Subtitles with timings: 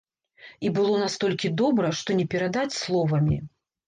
[0.67, 3.37] І было настолькі добра, што не перадаць словамі.